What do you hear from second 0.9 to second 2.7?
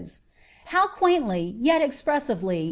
quaintly, yet cicpreesively.